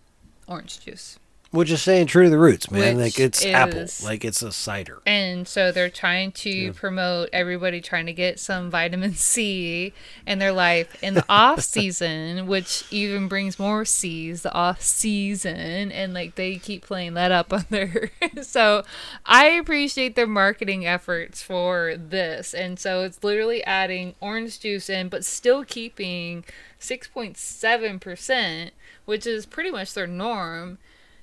[0.47, 1.19] orange juice.
[1.55, 2.97] Which is saying true to the roots, man.
[2.97, 5.01] Which like it's apple, like it's a cider.
[5.07, 9.93] And so they're trying to promote everybody trying to get some vitamin C
[10.27, 15.93] in their life in the off season, which even brings more C's, the off season.
[15.93, 18.11] And like they keep playing that up on their.
[18.43, 18.83] so
[19.25, 22.53] I appreciate their marketing efforts for this.
[22.53, 26.45] And so it's literally adding orange juice in, but still keeping
[26.81, 28.71] 6.7%,
[29.05, 30.79] which is pretty much their norm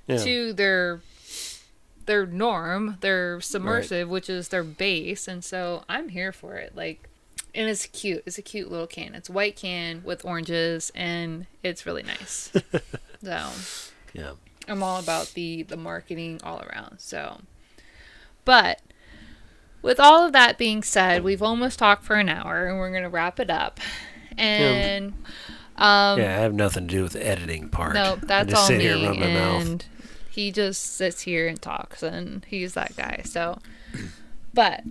[0.08, 0.18] Yeah.
[0.18, 1.02] to their
[2.06, 6.76] their norm, their submersive, which is their base, and so I'm here for it.
[6.76, 7.08] Like,
[7.54, 8.24] and it's cute.
[8.26, 9.16] It's a cute little can.
[9.16, 12.52] It's white can with oranges, and it's really nice.
[13.24, 13.50] so
[14.14, 14.32] yeah.
[14.68, 17.00] I'm all about the the marketing all around.
[17.00, 17.42] So,
[18.46, 18.82] but
[19.82, 23.10] with all of that being said, we've almost talked for an hour, and we're gonna
[23.10, 23.80] wrap it up.
[24.38, 25.14] And
[25.82, 27.94] um, Yeah, I have nothing to do with the editing part.
[27.94, 28.84] no, I that's just all sit me.
[28.86, 29.84] here and my mouth.
[30.30, 33.22] he just sits here and talks, and he's that guy.
[33.26, 33.60] So,
[34.54, 34.84] but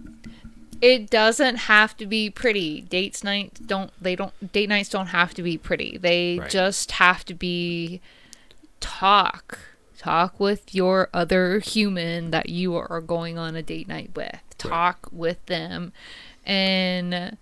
[0.82, 2.80] it doesn't have to be pretty.
[2.82, 3.90] Dates nights don't.
[4.00, 4.52] They don't.
[4.52, 5.98] Date nights don't have to be pretty.
[5.98, 6.50] They Right.
[6.50, 8.00] just have to be
[8.80, 9.58] talk.
[9.98, 14.40] Talk with your other human that you are going on a date night with.
[14.56, 15.92] Talk with them,
[16.46, 17.36] and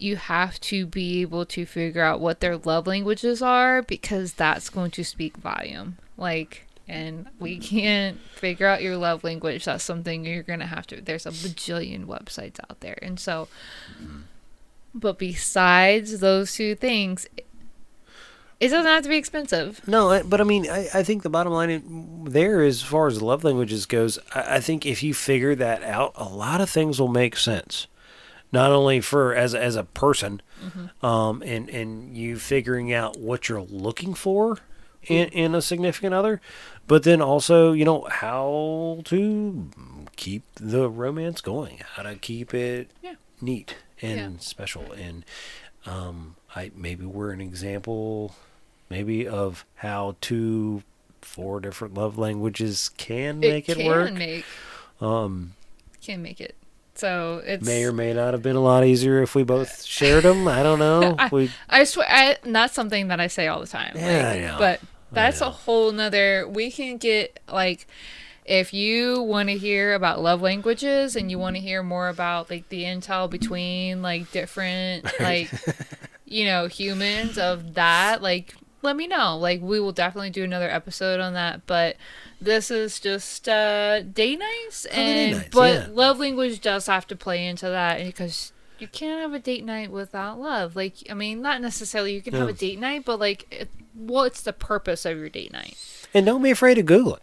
[0.00, 4.70] you have to be able to figure out what their love languages are because that's
[4.70, 5.98] going to speak volume.
[6.16, 7.76] Like, and we mm-hmm.
[7.76, 9.64] can't figure out your love language.
[9.64, 11.00] That's something you're going to have to.
[11.00, 12.98] There's a bajillion websites out there.
[13.00, 13.48] And so,
[14.00, 14.20] mm-hmm.
[14.94, 17.26] but besides those two things,
[18.60, 19.86] it doesn't have to be expensive.
[19.88, 23.42] No, but I mean, I, I think the bottom line there, as far as love
[23.42, 27.08] languages goes, I, I think if you figure that out, a lot of things will
[27.08, 27.86] make sense.
[28.52, 30.42] Not only for as as a person,
[31.02, 34.58] um, and and you figuring out what you're looking for
[35.04, 36.40] in in a significant other,
[36.88, 39.70] but then also you know how to
[40.16, 43.14] keep the romance going, how to keep it Yeah.
[43.40, 44.38] neat and Yeah.
[44.40, 45.24] special, and
[45.86, 48.34] um, I maybe we're an example
[48.88, 50.82] maybe of how two
[51.22, 54.12] four different love languages can make it, can work.
[54.12, 54.44] make
[55.00, 55.52] um,
[56.02, 56.56] can make it.
[57.00, 60.24] So it may or may not have been a lot easier if we both shared
[60.24, 60.46] them.
[60.46, 61.16] I don't know.
[61.32, 63.92] we I swear, I, that's something that I say all the time.
[63.96, 64.58] Yeah, like, I.
[64.58, 66.46] But that's a whole nother.
[66.46, 67.86] We can get like,
[68.44, 72.50] if you want to hear about love languages and you want to hear more about
[72.50, 75.50] like the intel between like different like,
[76.26, 79.36] you know, humans of that, like, let me know.
[79.36, 81.66] Like, we will definitely do another episode on that.
[81.66, 81.96] But
[82.40, 85.86] this is just uh day nights, date and nights, but yeah.
[85.92, 89.90] love language does have to play into that because you can't have a date night
[89.90, 90.74] without love.
[90.74, 94.40] Like, I mean, not necessarily you can have a date night, but like, it, what's
[94.40, 95.76] the purpose of your date night?
[96.14, 97.22] and don't be afraid to Google it.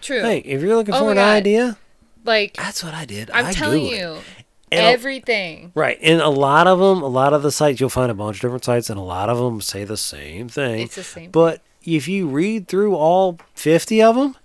[0.00, 0.22] True.
[0.22, 1.36] Hey, if you're looking Oh for an God.
[1.36, 1.76] idea,
[2.24, 3.30] like, that's what I did.
[3.32, 4.41] I'm I telling Googled it.
[4.72, 5.72] And a- everything.
[5.74, 8.36] Right, and a lot of them, a lot of the sites, you'll find a bunch
[8.36, 10.80] of different sites, and a lot of them say the same thing.
[10.80, 11.30] It's the same.
[11.30, 14.36] But if you read through all fifty of them,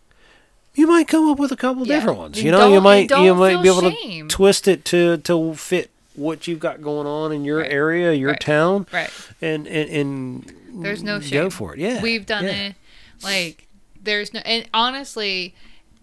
[0.76, 1.96] you might come up with a couple Yeah.
[1.96, 2.38] different ones.
[2.38, 4.28] You You know, you might you might be able shame.
[4.28, 7.72] to twist it to to fit what you've got going on in your Right.
[7.72, 8.40] area, your Right.
[8.40, 9.10] town, right.
[9.42, 11.32] and and and There's no shame.
[11.44, 11.80] go for it.
[11.80, 12.52] Yeah, We've done yeah.
[12.70, 12.76] it.
[13.24, 13.68] Like,
[14.04, 15.54] there's no, and honestly,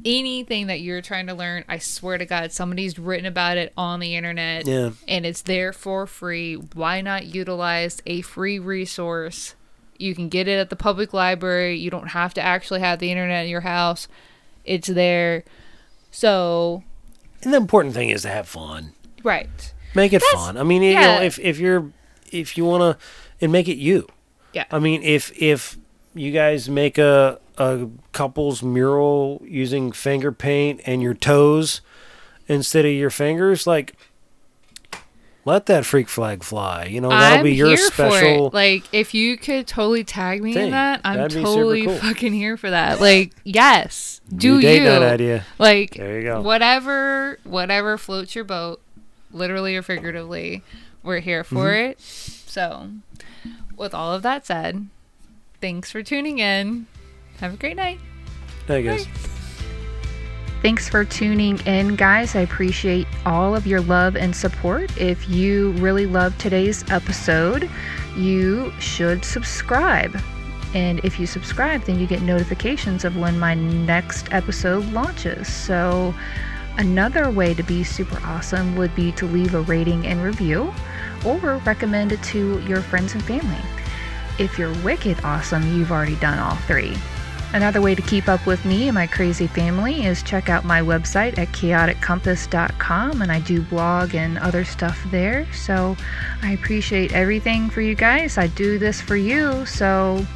[0.05, 4.01] anything that you're trying to learn, I swear to God, somebody's written about it on
[4.01, 4.67] the internet.
[4.67, 4.91] Yeah.
[5.09, 6.55] And it's there for free.
[6.55, 9.55] Why not utilize a free resource?
[9.99, 11.77] You can get it at the public library.
[11.77, 14.09] You don't have to actually have the internet in your house.
[14.65, 15.45] It's there.
[16.11, 16.83] So,
[17.43, 18.93] And the important thing is to have fun.
[19.23, 19.73] right.
[19.97, 20.57] Make it That's- fun.
[20.57, 21.93] I mean, you know, if if you're
[22.33, 23.05] if you want to
[23.41, 24.09] and make it you.
[24.53, 24.65] Yeah.
[24.73, 25.79] I mean, if if
[26.17, 31.81] you guys make a a couple's mural using finger paint and your toes
[32.49, 33.95] instead of your fingers, like
[35.47, 36.87] let that freak flag fly.
[36.87, 38.51] You know, that'll I'm be your here for special.
[38.53, 40.67] Like, if you could totally tag me thing.
[40.67, 41.99] in that, I'm That'd be super totally cool.
[41.99, 42.99] fucking here for that.
[42.99, 44.85] Like, yes, do date you?
[44.89, 45.45] night idea.
[45.59, 46.41] Like, There you go.
[46.41, 48.81] whatever, whatever floats your boat,
[49.33, 50.63] literally or figuratively,
[51.03, 51.91] we're here for Mm-hmm.
[51.91, 52.01] it.
[52.01, 52.89] So,
[53.77, 54.87] with all of that said,
[55.61, 56.87] thanks for tuning in.
[57.41, 58.01] Have a great night.
[58.69, 59.07] I guess.
[60.65, 62.35] Thanks for tuning in, guys.
[62.35, 64.97] I appreciate all of your love and support.
[64.99, 67.69] If you really loved today's episode,
[68.17, 70.19] you should subscribe.
[70.73, 75.53] And if you subscribe, then you get notifications of when my next episode launches.
[75.53, 76.15] So,
[76.79, 80.73] another way to be super awesome would be to leave a rating and review
[81.27, 83.61] or recommend it to your friends and family.
[84.39, 86.97] If you're wicked awesome, you've already done all three.
[87.55, 90.81] Another way to keep up with me and my crazy family is check out my
[90.81, 95.47] website at chaoticcompass.com and I do blog and other stuff there.
[95.53, 95.97] So
[96.43, 98.39] I appreciate everything for you guys.
[98.39, 100.27] I do this for you, so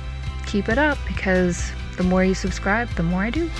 [0.46, 3.50] keep it up because the more you subscribe, the more I do.